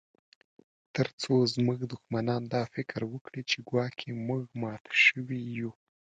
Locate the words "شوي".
5.05-5.41